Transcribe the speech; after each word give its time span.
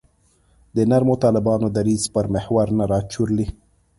د 0.75 0.77
نرمو 0.89 1.15
طالبانو 1.23 1.67
دریځ 1.77 2.03
پر 2.13 2.25
محور 2.33 2.67
نه 2.77 2.85
راچورلي. 2.91 3.47